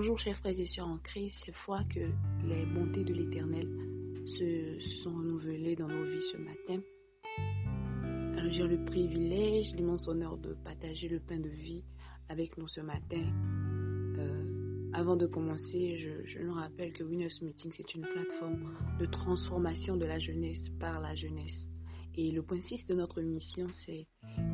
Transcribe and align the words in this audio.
Bonjour 0.00 0.18
chers 0.18 0.38
frères 0.38 0.58
et 0.58 0.64
sœurs 0.64 0.88
en 0.88 0.96
Christ, 0.96 1.42
c'est 1.44 1.54
fois 1.54 1.84
que 1.84 2.00
les 2.48 2.64
bontés 2.64 3.04
de 3.04 3.12
l'Éternel 3.12 3.68
se 4.24 4.80
sont 4.80 5.10
renouvelées 5.10 5.76
dans 5.76 5.88
nos 5.88 6.04
vies 6.06 6.22
ce 6.22 6.38
matin. 6.38 6.80
J'ai 8.48 8.66
le 8.66 8.82
privilège, 8.86 9.74
l'immense 9.74 10.08
honneur 10.08 10.38
de 10.38 10.54
partager 10.64 11.06
le 11.06 11.20
pain 11.20 11.38
de 11.38 11.50
vie 11.50 11.84
avec 12.30 12.56
nous 12.56 12.66
ce 12.66 12.80
matin. 12.80 13.22
Euh, 14.18 14.90
avant 14.94 15.16
de 15.16 15.26
commencer, 15.26 15.98
je, 15.98 16.26
je 16.26 16.38
nous 16.38 16.54
rappelle 16.54 16.94
que 16.94 17.04
Winners 17.04 17.42
Meeting, 17.42 17.70
c'est 17.70 17.94
une 17.94 18.06
plateforme 18.06 18.74
de 18.98 19.04
transformation 19.04 19.98
de 19.98 20.06
la 20.06 20.18
jeunesse 20.18 20.70
par 20.80 20.98
la 21.02 21.14
jeunesse. 21.14 21.69
Et 22.16 22.30
le 22.30 22.42
point 22.42 22.60
6 22.60 22.86
de 22.86 22.94
notre 22.94 23.20
mission, 23.22 23.66
c'est 23.72 24.06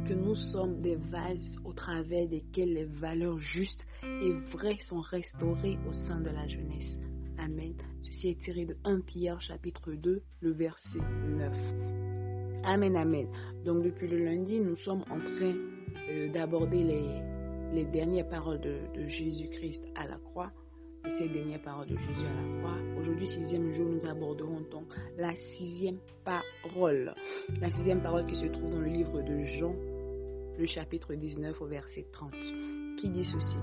que 0.06 0.14
nous 0.14 0.34
sommes 0.34 0.80
des 0.82 0.96
vases 0.96 1.56
au 1.64 1.72
travers 1.72 2.28
desquels 2.28 2.72
les 2.72 2.84
valeurs 2.84 3.38
justes 3.38 3.86
et 4.04 4.32
vraies 4.32 4.78
sont 4.78 5.00
restaurées 5.00 5.78
au 5.88 5.92
sein 5.92 6.20
de 6.20 6.30
la 6.30 6.46
jeunesse. 6.46 6.98
Amen. 7.38 7.74
Ceci 8.02 8.28
est 8.28 8.40
tiré 8.40 8.66
de 8.66 8.76
1 8.84 9.00
Pierre 9.00 9.40
chapitre 9.40 9.92
2, 9.92 10.22
le 10.40 10.52
verset 10.52 11.00
9. 11.00 11.52
Amen, 12.64 12.96
amen. 12.96 13.28
Donc 13.64 13.82
depuis 13.82 14.08
le 14.08 14.24
lundi, 14.24 14.60
nous 14.60 14.76
sommes 14.76 15.04
en 15.10 15.18
train 15.20 15.54
euh, 16.10 16.32
d'aborder 16.32 16.82
les, 16.82 17.22
les, 17.72 17.84
dernières 17.84 18.28
paroles 18.28 18.60
de, 18.60 18.78
de 18.94 19.06
Jésus-Christ 19.06 19.84
à 19.94 20.06
la 20.06 20.18
croix 20.18 20.52
ces 21.10 21.28
dernières 21.28 21.62
paroles 21.62 21.86
de 21.86 21.96
Jésus 21.96 22.26
à 22.26 22.34
la 22.34 22.58
croix. 22.58 22.78
Aujourd'hui, 22.98 23.26
sixième 23.26 23.72
jour, 23.72 23.86
nous 23.88 24.04
aborderons 24.06 24.60
donc 24.70 24.84
la 25.16 25.34
sixième 25.34 25.98
parole. 26.24 27.14
La 27.60 27.70
sixième 27.70 28.02
parole 28.02 28.26
qui 28.26 28.34
se 28.34 28.46
trouve 28.46 28.70
dans 28.70 28.80
le 28.80 28.88
livre 28.88 29.22
de 29.22 29.40
Jean, 29.40 29.74
le 30.58 30.66
chapitre 30.66 31.14
19 31.14 31.60
au 31.60 31.66
verset 31.66 32.06
30, 32.12 32.32
qui 32.98 33.08
dit 33.08 33.24
ceci. 33.24 33.58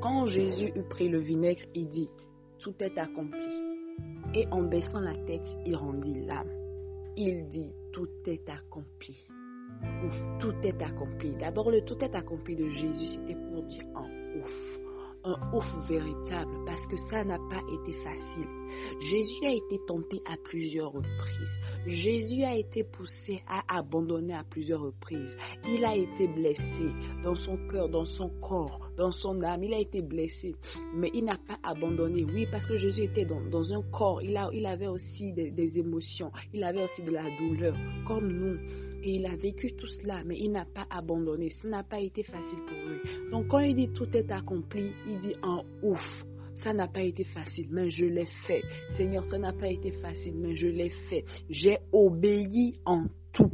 Quand 0.00 0.26
Jésus 0.26 0.72
eut 0.74 0.88
pris 0.88 1.08
le 1.08 1.18
vinaigre, 1.20 1.62
il 1.74 1.88
dit, 1.88 2.10
tout 2.58 2.74
est 2.80 2.96
accompli. 2.98 3.62
Et 4.34 4.46
en 4.50 4.62
baissant 4.62 5.00
la 5.00 5.14
tête, 5.14 5.48
il 5.66 5.76
rendit 5.76 6.24
l'âme. 6.24 6.50
Il 7.16 7.48
dit, 7.48 7.72
tout 7.92 8.08
est 8.26 8.48
accompli. 8.48 9.26
Ouf, 10.04 10.38
tout 10.38 10.54
est 10.62 10.80
accompli. 10.82 11.32
D'abord, 11.38 11.70
le 11.70 11.82
tout 11.82 12.02
est 12.02 12.14
accompli 12.14 12.56
de 12.56 12.68
Jésus, 12.70 13.06
c'était 13.06 13.34
pour 13.34 13.62
dire 13.64 13.84
en 13.94 14.08
ouf 14.38 14.89
un 15.24 15.36
ouf 15.52 15.66
véritable 15.88 16.64
parce 16.66 16.86
que 16.86 16.96
ça 16.96 17.24
n'a 17.24 17.38
pas 17.38 17.62
été 17.72 17.92
facile. 18.04 18.48
Jésus 19.00 19.44
a 19.44 19.52
été 19.52 19.78
tenté 19.86 20.22
à 20.26 20.36
plusieurs 20.44 20.92
reprises. 20.92 21.58
Jésus 21.86 22.42
a 22.44 22.54
été 22.54 22.84
poussé 22.84 23.42
à 23.46 23.62
abandonner 23.78 24.34
à 24.34 24.44
plusieurs 24.44 24.80
reprises. 24.80 25.36
Il 25.66 25.84
a 25.84 25.96
été 25.96 26.28
blessé 26.28 26.90
dans 27.22 27.34
son 27.34 27.56
cœur, 27.68 27.88
dans 27.88 28.04
son 28.04 28.28
corps, 28.40 28.90
dans 28.96 29.10
son 29.10 29.42
âme. 29.42 29.64
Il 29.64 29.74
a 29.74 29.80
été 29.80 30.02
blessé, 30.02 30.54
mais 30.94 31.10
il 31.14 31.24
n'a 31.24 31.36
pas 31.36 31.58
abandonné. 31.62 32.24
Oui, 32.24 32.46
parce 32.50 32.66
que 32.66 32.76
Jésus 32.76 33.02
était 33.02 33.24
dans, 33.24 33.72
un 33.72 33.82
corps. 33.90 34.22
Il, 34.22 34.36
a, 34.36 34.48
il 34.52 34.66
avait 34.66 34.88
aussi 34.88 35.32
des 35.32 35.78
émotions. 35.78 36.30
Il 36.52 36.64
avait 36.64 36.84
aussi 36.84 37.02
de 37.02 37.10
la 37.10 37.24
douleur, 37.38 37.76
comme 38.06 38.28
nous. 38.28 38.89
Et 39.02 39.14
il 39.14 39.26
a 39.26 39.34
vécu 39.36 39.72
tout 39.72 39.86
cela, 39.86 40.22
mais 40.24 40.36
il 40.38 40.52
n'a 40.52 40.64
pas 40.64 40.86
abandonné. 40.90 41.50
Ce 41.50 41.66
n'a 41.66 41.82
pas 41.82 42.00
été 42.00 42.22
facile 42.22 42.58
pour 42.66 42.76
lui. 42.76 43.30
Donc 43.30 43.48
quand 43.48 43.60
il 43.60 43.74
dit 43.74 43.88
tout 43.88 44.08
est 44.16 44.30
accompli, 44.30 44.92
il 45.06 45.18
dit 45.18 45.36
en 45.42 45.64
ouf. 45.82 46.24
Ça 46.54 46.74
n'a 46.74 46.88
pas 46.88 47.00
été 47.00 47.24
facile, 47.24 47.68
mais 47.70 47.88
je 47.88 48.04
l'ai 48.04 48.26
fait. 48.46 48.62
Seigneur, 48.90 49.24
ça 49.24 49.38
n'a 49.38 49.52
pas 49.52 49.68
été 49.68 49.92
facile, 49.92 50.34
mais 50.36 50.54
je 50.54 50.68
l'ai 50.68 50.90
fait. 50.90 51.24
J'ai 51.48 51.78
obéi 51.92 52.78
en 52.84 53.06
tout. 53.32 53.50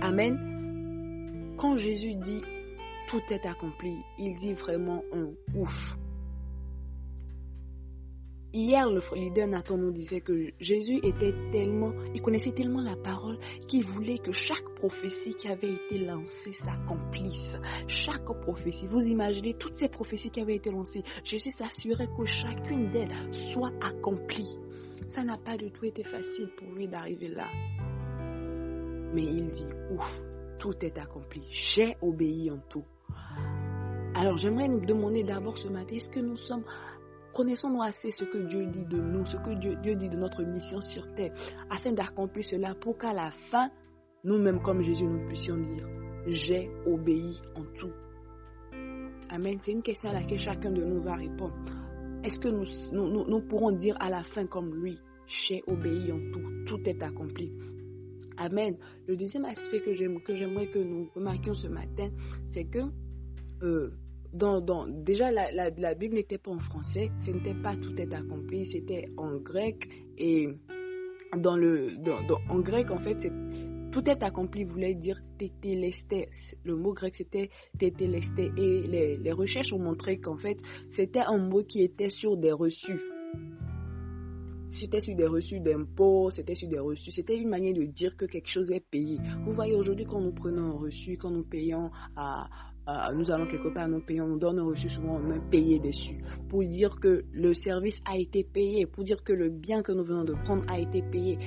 Amen. 0.00 1.54
Quand 1.58 1.76
Jésus 1.76 2.14
dit 2.14 2.40
tout 3.10 3.20
est 3.30 3.44
accompli, 3.44 3.96
il 4.18 4.34
dit 4.36 4.54
vraiment 4.54 5.02
un 5.12 5.30
ouf. 5.54 5.96
Hier, 8.52 8.90
le 8.90 9.00
leader 9.14 9.46
Nathan 9.46 9.76
nous 9.76 9.92
disait 9.92 10.20
que 10.20 10.50
Jésus 10.58 10.98
était 11.04 11.32
tellement, 11.52 11.92
il 12.12 12.20
connaissait 12.20 12.50
tellement 12.50 12.80
la 12.80 12.96
parole 12.96 13.38
qu'il 13.68 13.84
voulait 13.84 14.18
que 14.18 14.32
chaque 14.32 14.74
prophétie 14.74 15.34
qui 15.34 15.46
avait 15.46 15.74
été 15.74 15.98
lancée 15.98 16.52
s'accomplisse. 16.52 17.54
Chaque 17.86 18.24
prophétie, 18.24 18.88
vous 18.88 19.04
imaginez 19.06 19.54
toutes 19.54 19.78
ces 19.78 19.88
prophéties 19.88 20.30
qui 20.30 20.40
avaient 20.40 20.56
été 20.56 20.72
lancées, 20.72 21.04
Jésus 21.22 21.50
s'assurait 21.50 22.08
que 22.08 22.24
chacune 22.24 22.90
d'elles 22.90 23.14
soit 23.52 23.72
accomplie. 23.80 24.58
Ça 25.14 25.22
n'a 25.22 25.38
pas 25.38 25.56
du 25.56 25.70
tout 25.70 25.84
été 25.84 26.02
facile 26.02 26.48
pour 26.56 26.72
lui 26.72 26.88
d'arriver 26.88 27.28
là. 27.28 27.46
Mais 29.14 29.22
il 29.22 29.48
dit, 29.50 29.66
ouf, 29.92 30.22
tout 30.58 30.74
est 30.84 30.98
accompli. 30.98 31.42
J'ai 31.50 31.96
obéi 32.02 32.50
en 32.50 32.58
tout. 32.68 32.84
Alors 34.16 34.38
j'aimerais 34.38 34.68
nous 34.68 34.84
demander 34.84 35.22
d'abord 35.22 35.56
ce 35.56 35.68
matin, 35.68 35.94
est-ce 35.94 36.10
que 36.10 36.18
nous 36.20 36.36
sommes 36.36 36.64
Connaissons-nous 37.34 37.82
assez 37.82 38.10
ce 38.10 38.24
que 38.24 38.38
Dieu 38.38 38.66
dit 38.66 38.84
de 38.84 39.00
nous, 39.00 39.24
ce 39.26 39.36
que 39.36 39.50
Dieu, 39.54 39.76
dit 39.94 40.08
de 40.08 40.16
notre 40.16 40.42
mission 40.42 40.80
sur 40.80 41.12
terre, 41.14 41.32
afin 41.70 41.92
d'accomplir 41.92 42.44
cela 42.44 42.74
pour 42.74 42.98
qu'à 42.98 43.12
la 43.12 43.30
fin, 43.50 43.70
nous-mêmes 44.24 44.60
comme 44.62 44.82
Jésus, 44.82 45.04
nous 45.04 45.26
puissions 45.28 45.56
dire, 45.56 45.86
j'ai 46.26 46.70
obéi 46.86 47.40
en 47.54 47.64
tout. 47.78 47.92
Amen. 49.30 49.58
C'est 49.60 49.70
une 49.72 49.82
question 49.82 50.10
à 50.10 50.14
laquelle 50.14 50.38
chacun 50.38 50.72
de 50.72 50.82
nous 50.84 51.00
va 51.02 51.14
répondre. 51.14 51.54
Est-ce 52.24 52.38
que 52.38 52.48
nous, 52.48 52.66
nous, 52.92 53.40
pourrons 53.48 53.72
dire 53.72 53.96
à 54.00 54.10
la 54.10 54.22
fin 54.22 54.46
comme 54.46 54.74
lui, 54.74 54.98
j'ai 55.26 55.62
obéi 55.66 56.12
en 56.12 56.18
tout, 56.32 56.64
tout 56.66 56.88
est 56.88 57.02
accompli. 57.02 57.52
Amen. 58.36 58.76
Le 59.06 59.16
deuxième 59.16 59.44
aspect 59.44 59.80
que 59.80 59.94
j'aimerais 59.94 60.66
que, 60.66 60.78
nous 60.78 61.08
remarquions 61.14 61.54
ce 61.54 61.68
matin, 61.68 62.10
c'est 62.46 62.64
que 62.64 62.80
euh, 63.62 63.90
dans, 64.32 64.86
déjà, 64.86 65.30
la, 65.30 65.94
Bible 65.94 66.14
n'était 66.14 66.38
pas 66.38 66.50
en 66.50 66.58
français, 66.58 67.10
ce 67.24 67.30
n'était 67.30 67.54
pas 67.54 67.76
tout 67.76 67.94
est 68.00 68.12
accompli, 68.14 68.66
c'était 68.66 69.08
en 69.16 69.36
grec. 69.36 69.88
Et 70.18 70.48
dans 71.36 71.56
le, 71.56 71.96
en 72.48 72.60
grec, 72.60 72.90
en 72.90 72.98
fait, 72.98 73.30
tout 73.92 74.08
est 74.08 74.22
accompli 74.22 74.64
voulait 74.64 74.94
dire 74.94 75.20
tétélesté. 75.38 76.28
Le 76.64 76.76
mot 76.76 76.92
grec, 76.92 77.16
c'était 77.16 77.50
tétélesté. 77.78 78.50
Et 78.56 78.82
les, 78.82 79.16
les 79.16 79.32
recherches 79.32 79.72
ont 79.72 79.78
montré 79.78 80.18
qu'en 80.18 80.36
fait, 80.36 80.58
c'était 80.90 81.20
un 81.20 81.38
mot 81.38 81.64
qui 81.64 81.82
était 81.82 82.10
sur 82.10 82.36
des 82.36 82.52
reçus 82.52 83.00
c'était 84.80 85.00
sur 85.00 85.14
des 85.14 85.26
reçus 85.26 85.60
d'impôts, 85.60 86.30
c'était 86.30 86.54
sur 86.54 86.68
des 86.68 86.78
reçus, 86.78 87.10
c'était 87.10 87.36
une 87.36 87.48
manière 87.48 87.74
de 87.74 87.84
dire 87.84 88.16
que 88.16 88.24
quelque 88.24 88.48
chose 88.48 88.70
est 88.70 88.84
payé. 88.90 89.18
Vous 89.44 89.52
voyez, 89.52 89.74
aujourd'hui, 89.74 90.06
quand 90.06 90.20
nous 90.20 90.32
prenons 90.32 90.76
un 90.76 90.78
reçu, 90.78 91.16
quand 91.16 91.30
nous 91.30 91.44
payons 91.44 91.90
nous 93.14 93.30
allons 93.30 93.46
quelque 93.46 93.72
part, 93.72 93.88
nous 93.88 94.00
payons, 94.00 94.26
nous 94.26 94.38
donnons 94.38 94.66
reçu 94.66 94.88
souvent 94.88 95.18
même 95.18 95.48
payé 95.50 95.78
dessus, 95.78 96.18
pour 96.48 96.64
dire 96.64 96.98
que 97.00 97.24
le 97.32 97.54
service 97.54 98.00
a 98.04 98.16
été 98.18 98.42
payé, 98.42 98.86
pour 98.86 99.04
dire 99.04 99.22
que 99.22 99.32
le 99.32 99.48
bien 99.48 99.82
que 99.82 99.92
nous 99.92 100.04
venons 100.04 100.24
de 100.24 100.34
prendre 100.44 100.64
a 100.68 100.78
été 100.78 101.02
payé. 101.02 101.38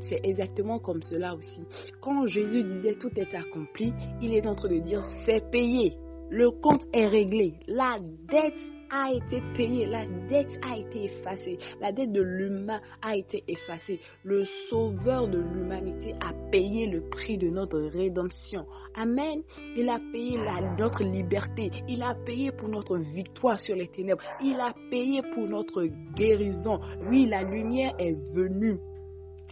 c'est 0.00 0.20
exactement 0.24 0.78
comme 0.78 1.02
cela 1.02 1.34
aussi. 1.34 1.60
Quand 2.00 2.26
Jésus 2.26 2.64
disait 2.64 2.94
tout 2.94 3.10
est 3.16 3.34
accompli, 3.34 3.92
il 4.22 4.32
est 4.32 4.46
en 4.46 4.54
train 4.54 4.68
de 4.68 4.78
dire 4.78 5.02
c'est 5.26 5.50
payé. 5.50 5.94
Le 6.30 6.50
compte 6.50 6.86
est 6.92 7.08
réglé. 7.08 7.54
La 7.66 7.98
dette 8.28 8.60
a 8.90 9.12
été 9.12 9.42
payée. 9.56 9.86
La 9.86 10.06
dette 10.28 10.60
a 10.62 10.78
été 10.78 11.04
effacée. 11.06 11.58
La 11.80 11.90
dette 11.90 12.12
de 12.12 12.22
l'humain 12.22 12.80
a 13.02 13.16
été 13.16 13.42
effacée. 13.48 13.98
Le 14.22 14.44
sauveur 14.68 15.26
de 15.26 15.38
l'humanité 15.38 16.14
a 16.20 16.32
payé 16.52 16.86
le 16.86 17.00
prix 17.08 17.36
de 17.36 17.48
notre 17.48 17.80
rédemption. 17.80 18.64
Amen. 18.94 19.42
Il 19.76 19.88
a 19.88 19.98
payé 20.12 20.38
notre 20.78 21.02
liberté. 21.02 21.72
Il 21.88 22.00
a 22.00 22.14
payé 22.14 22.52
pour 22.52 22.68
notre 22.68 22.96
victoire 22.96 23.58
sur 23.58 23.74
les 23.74 23.88
ténèbres. 23.88 24.22
Il 24.40 24.60
a 24.60 24.72
payé 24.88 25.22
pour 25.34 25.48
notre 25.48 25.84
guérison. 26.14 26.78
Oui, 27.08 27.26
la 27.26 27.42
lumière 27.42 27.94
est 27.98 28.14
venue 28.36 28.78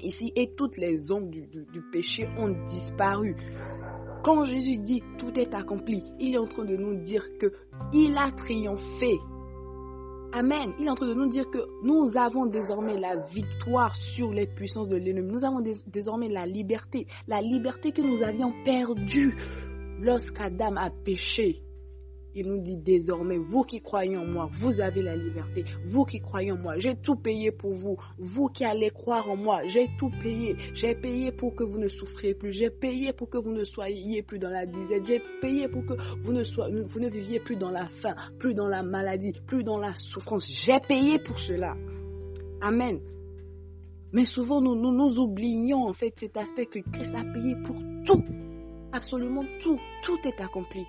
ici 0.00 0.32
et 0.36 0.54
toutes 0.56 0.76
les 0.76 1.10
ombres 1.10 1.30
du 1.30 1.82
péché 1.92 2.28
ont 2.38 2.54
disparu. 2.68 3.34
Quand 4.28 4.44
Jésus 4.44 4.76
dit 4.76 5.02
tout 5.16 5.32
est 5.40 5.54
accompli, 5.54 6.04
il 6.20 6.34
est 6.34 6.38
en 6.38 6.46
train 6.46 6.66
de 6.66 6.76
nous 6.76 6.96
dire 7.02 7.26
que 7.40 7.50
il 7.94 8.14
a 8.18 8.30
triomphé. 8.30 9.16
Amen. 10.34 10.74
Il 10.78 10.84
est 10.86 10.90
en 10.90 10.96
train 10.96 11.08
de 11.08 11.14
nous 11.14 11.30
dire 11.30 11.50
que 11.50 11.60
nous 11.82 12.14
avons 12.14 12.44
désormais 12.44 12.98
la 13.00 13.16
victoire 13.32 13.94
sur 13.94 14.30
les 14.30 14.46
puissances 14.46 14.88
de 14.88 14.96
l'ennemi. 14.96 15.32
Nous 15.32 15.44
avons 15.44 15.62
désormais 15.86 16.28
la 16.28 16.44
liberté, 16.44 17.06
la 17.26 17.40
liberté 17.40 17.90
que 17.90 18.02
nous 18.02 18.20
avions 18.22 18.52
perdue 18.66 19.34
lorsqu'Adam 20.02 20.76
a 20.76 20.90
péché. 20.90 21.62
Il 22.40 22.46
nous 22.46 22.60
dit 22.60 22.76
désormais, 22.76 23.36
vous 23.36 23.62
qui 23.62 23.80
croyez 23.80 24.16
en 24.16 24.24
moi, 24.24 24.48
vous 24.60 24.80
avez 24.80 25.02
la 25.02 25.16
liberté. 25.16 25.64
Vous 25.86 26.04
qui 26.04 26.20
croyez 26.20 26.52
en 26.52 26.56
moi, 26.56 26.78
j'ai 26.78 26.94
tout 26.94 27.16
payé 27.16 27.50
pour 27.50 27.72
vous. 27.72 27.96
Vous 28.16 28.46
qui 28.46 28.64
allez 28.64 28.90
croire 28.90 29.28
en 29.28 29.36
moi, 29.36 29.62
j'ai 29.66 29.88
tout 29.98 30.12
payé. 30.22 30.56
J'ai 30.72 30.94
payé 30.94 31.32
pour 31.32 31.56
que 31.56 31.64
vous 31.64 31.78
ne 31.78 31.88
souffriez 31.88 32.34
plus. 32.34 32.52
J'ai 32.52 32.70
payé 32.70 33.12
pour 33.12 33.28
que 33.28 33.38
vous 33.38 33.50
ne 33.50 33.64
soyez 33.64 34.22
plus 34.22 34.38
dans 34.38 34.50
la 34.50 34.66
disette. 34.66 35.04
J'ai 35.04 35.20
payé 35.40 35.66
pour 35.66 35.84
que 35.84 35.94
vous 36.22 36.32
ne, 36.32 36.44
soyez, 36.44 36.80
vous 36.82 37.00
ne 37.00 37.08
viviez 37.08 37.40
plus 37.40 37.56
dans 37.56 37.72
la 37.72 37.88
faim, 37.88 38.14
plus 38.38 38.54
dans 38.54 38.68
la 38.68 38.84
maladie, 38.84 39.32
plus 39.48 39.64
dans 39.64 39.78
la 39.78 39.94
souffrance. 39.94 40.46
J'ai 40.64 40.78
payé 40.86 41.18
pour 41.18 41.40
cela. 41.40 41.74
Amen. 42.60 43.00
Mais 44.12 44.26
souvent, 44.26 44.60
nous, 44.60 44.76
nous, 44.76 44.92
nous 44.92 45.18
oublions 45.18 45.88
en 45.88 45.92
fait 45.92 46.12
cet 46.16 46.36
aspect 46.36 46.66
que 46.66 46.78
Christ 46.92 47.16
a 47.16 47.24
payé 47.24 47.56
pour 47.64 47.76
tout. 48.06 48.22
Absolument 48.92 49.44
tout. 49.60 49.78
Tout 50.04 50.18
est 50.24 50.40
accompli. 50.40 50.86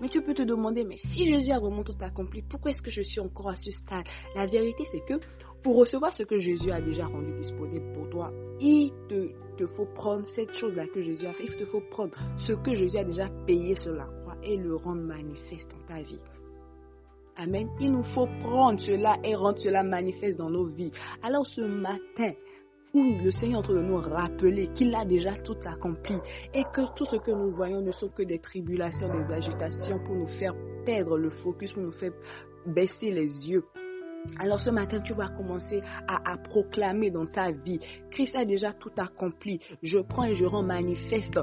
Mais 0.00 0.08
tu 0.08 0.22
peux 0.22 0.34
te 0.34 0.42
demander, 0.42 0.84
mais 0.84 0.96
si 0.96 1.24
Jésus 1.24 1.52
a 1.52 1.58
vraiment 1.58 1.82
tout 1.82 1.96
accompli, 2.00 2.42
pourquoi 2.42 2.70
est-ce 2.70 2.82
que 2.82 2.90
je 2.90 3.02
suis 3.02 3.20
encore 3.20 3.48
à 3.48 3.56
ce 3.56 3.70
stade? 3.70 4.04
La 4.34 4.46
vérité, 4.46 4.84
c'est 4.84 5.00
que 5.00 5.14
pour 5.62 5.76
recevoir 5.76 6.12
ce 6.12 6.22
que 6.22 6.38
Jésus 6.38 6.70
a 6.70 6.80
déjà 6.80 7.06
rendu 7.06 7.32
disponible 7.32 7.92
pour 7.92 8.08
toi, 8.10 8.30
il 8.60 8.92
te, 9.08 9.66
faut 9.66 9.86
prendre 9.94 10.26
cette 10.26 10.52
chose-là 10.52 10.86
que 10.86 11.00
Jésus 11.00 11.26
a 11.26 11.32
fait. 11.32 11.44
Il 11.44 11.56
te 11.56 11.64
faut 11.64 11.80
prendre 11.90 12.14
ce 12.36 12.52
que 12.52 12.74
Jésus 12.74 12.98
a 12.98 13.04
déjà 13.04 13.26
payé 13.46 13.74
sur 13.74 13.92
la 13.92 14.04
croix 14.04 14.36
et 14.42 14.56
le 14.56 14.76
rendre 14.76 15.02
manifeste 15.02 15.72
dans 15.72 15.94
ta 15.94 16.02
vie. 16.02 16.20
Amen. 17.38 17.68
Il 17.80 17.92
nous 17.92 18.02
faut 18.02 18.28
prendre 18.42 18.80
cela 18.80 19.16
et 19.24 19.34
rendre 19.34 19.58
cela 19.58 19.82
manifeste 19.82 20.38
dans 20.38 20.50
nos 20.50 20.66
vies. 20.66 20.92
Alors 21.22 21.46
ce 21.46 21.60
matin, 21.60 22.32
le 22.96 23.30
Seigneur 23.30 23.62
est 23.62 23.82
nous 23.82 23.96
rappeler 23.98 24.68
qu'il 24.68 24.94
a 24.94 25.04
déjà 25.04 25.34
tout 25.34 25.56
accompli 25.66 26.16
et 26.54 26.64
que 26.72 26.94
tout 26.94 27.04
ce 27.04 27.16
que 27.16 27.30
nous 27.30 27.50
voyons 27.50 27.82
ne 27.82 27.92
sont 27.92 28.08
que 28.08 28.22
des 28.22 28.38
tribulations, 28.38 29.12
des 29.12 29.30
agitations 29.32 29.98
pour 29.98 30.14
nous 30.14 30.28
faire 30.28 30.54
perdre 30.86 31.18
le 31.18 31.28
focus, 31.28 31.72
pour 31.72 31.82
nous 31.82 31.92
faire 31.92 32.12
baisser 32.66 33.10
les 33.10 33.50
yeux. 33.50 33.64
Alors 34.38 34.60
ce 34.60 34.70
matin, 34.70 35.00
tu 35.00 35.12
vas 35.12 35.28
commencer 35.28 35.82
à, 36.06 36.36
proclamer 36.36 37.10
dans 37.10 37.26
ta 37.26 37.50
vie, 37.52 37.80
Christ 38.10 38.36
a 38.36 38.44
déjà 38.44 38.72
tout 38.72 38.90
accompli. 38.96 39.60
Je 39.82 39.98
prends 39.98 40.24
et 40.24 40.34
je 40.34 40.44
rends 40.44 40.62
manifeste 40.62 41.38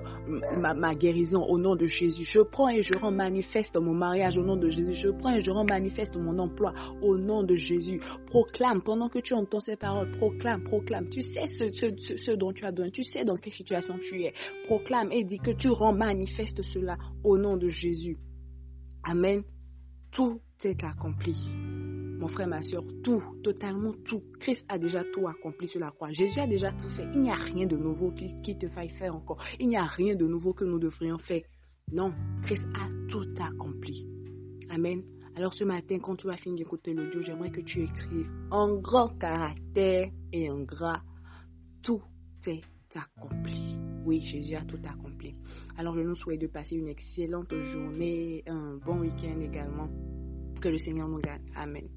ma, 0.57 0.95
guérison 0.95 1.44
au 1.44 1.57
nom 1.57 1.75
de 1.75 1.88
Jésus. 1.88 2.24
Je 2.24 2.39
prends 2.39 2.69
et 2.69 2.81
je 2.81 2.95
rends 2.97 3.12
manifeste 3.12 3.77
mon 3.77 3.94
mariage 3.94 4.38
au 4.38 4.44
nom 4.44 4.56
de 4.56 4.69
Jésus. 4.69 4.94
Je 4.94 5.09
prends 5.09 5.35
et 5.35 5.41
je 5.41 5.51
rends 5.51 5.65
manifeste 5.65 6.18
mon 6.18 6.38
emploi 6.39 6.74
au 7.01 7.18
nom 7.18 7.44
de 7.44 7.56
Jésus. 7.56 8.01
Proclame, 8.27 8.81
pendant 8.81 9.09
que 9.09 9.19
tu 9.19 9.33
entends 9.33 9.59
ces 9.59 9.75
paroles, 9.75 10.12
proclame, 10.12 10.63
proclame. 10.63 11.09
Tu 11.09 11.21
sais 11.21 11.47
ce, 11.47 11.71
ce 11.71 12.31
dont 12.31 12.53
tu 12.53 12.65
as 12.65 12.71
besoin, 12.71 12.89
tu 12.89 13.03
sais 13.03 13.25
dans 13.25 13.38
quelle 13.38 13.53
situation 13.53 13.97
tu 13.97 14.24
es. 14.24 14.33
Proclame 14.65 15.12
et 15.12 15.24
dis 15.24 15.39
que 15.39 15.51
tu 15.51 15.69
rends 15.69 15.94
manifeste 15.94 16.62
cela 16.62 16.97
au 17.24 17.38
nom 17.38 17.57
de 17.57 17.69
Jésus. 17.69 18.18
Amen. 19.03 19.44
Tout 20.12 20.39
est 20.63 20.83
accompli 20.83 21.36
mon 22.24 22.30
frère, 22.30 22.48
ma 22.48 22.62
soeur, 22.62 22.86
tout, 23.04 23.22
totalement 23.44 23.92
tout. 24.06 24.24
Christ 24.40 24.66
a 24.70 24.78
déjà 24.78 25.04
tout 25.04 25.28
accompli 25.28 25.68
sur 25.68 25.81
la 25.81 25.92
croix. 25.92 26.10
Jésus 26.12 26.40
a 26.40 26.48
déjà 26.48 26.72
tout 26.72 26.88
fait. 26.88 27.06
Il 27.14 27.20
n'y 27.20 27.30
a 27.30 27.36
rien 27.36 27.68
de 27.68 27.75
nouveau 27.75 28.12
qui, 28.12 28.58
te 28.58 28.70
faille 28.70 28.92
faire 28.92 29.14
encore. 29.14 29.42
Il 29.60 29.68
n'y 29.68 29.75
a 29.75 29.86
rien 29.86 30.16
de 30.16 30.25
nouveau 30.25 30.54
que 30.54 30.64
nous 30.64 30.80
devrions 30.80 31.18
faire. 31.18 31.42
Non, 31.92 32.14
Christ 32.44 32.66
a 32.75 32.88
tout 33.10 33.28
accompli. 33.42 34.08
Amen. 34.70 35.04
Alors 35.36 35.54
ce 35.54 35.66
matin, 35.66 36.00
quand 36.00 36.16
tu 36.16 36.28
vas 36.28 36.38
finir 36.38 36.60
d'écouter 36.60 36.94
l'audio, 36.94 37.22
j'aimerais 37.22 37.52
que 37.52 37.60
tu 37.60 37.84
écrives 37.84 38.30
en 38.52 38.78
grand 38.78 39.10
caractère 39.18 40.10
et 40.31 40.50
en 40.50 40.62
gras, 40.62 41.02
tout 41.81 42.02
est 42.48 42.62
accompli. 42.96 43.75
Oui, 44.06 44.22
Jésus 44.22 44.56
a 44.56 44.64
tout 44.64 44.80
accompli. 44.86 45.36
Alors 45.78 45.94
je 45.94 46.02
nous 46.02 46.16
souhaite 46.16 46.40
de 46.40 46.48
passer 46.48 46.78
une 46.78 46.88
excellente 46.88 47.54
journée, 47.54 48.44
un 48.48 48.78
bon 48.78 49.02
week-end 49.02 49.42
également. 49.42 49.90
Que 50.62 50.70
le 50.70 50.78
Seigneur 50.78 51.10
nous 51.10 51.20
garde. 51.20 51.42
Amen. 51.56 51.90